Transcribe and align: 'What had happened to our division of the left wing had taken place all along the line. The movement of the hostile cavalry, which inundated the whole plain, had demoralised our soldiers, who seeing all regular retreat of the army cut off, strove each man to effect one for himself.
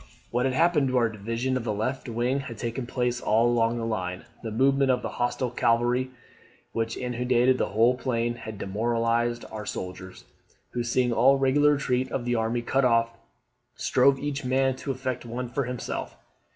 'What 0.31 0.45
had 0.47 0.55
happened 0.55 0.87
to 0.87 0.97
our 0.97 1.09
division 1.09 1.55
of 1.55 1.63
the 1.63 1.71
left 1.71 2.09
wing 2.09 2.39
had 2.39 2.57
taken 2.57 2.87
place 2.87 3.21
all 3.21 3.45
along 3.47 3.77
the 3.77 3.85
line. 3.85 4.25
The 4.41 4.49
movement 4.49 4.89
of 4.89 5.03
the 5.03 5.09
hostile 5.21 5.51
cavalry, 5.51 6.09
which 6.73 6.97
inundated 6.97 7.59
the 7.59 7.67
whole 7.67 7.95
plain, 7.95 8.33
had 8.33 8.57
demoralised 8.57 9.45
our 9.51 9.67
soldiers, 9.67 10.25
who 10.71 10.81
seeing 10.83 11.13
all 11.13 11.37
regular 11.37 11.73
retreat 11.73 12.11
of 12.11 12.25
the 12.25 12.33
army 12.33 12.63
cut 12.63 12.83
off, 12.83 13.11
strove 13.75 14.17
each 14.17 14.43
man 14.43 14.75
to 14.77 14.89
effect 14.89 15.23
one 15.23 15.47
for 15.47 15.65
himself. 15.65 16.17